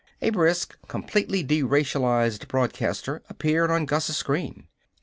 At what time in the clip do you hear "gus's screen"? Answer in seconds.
3.85-4.67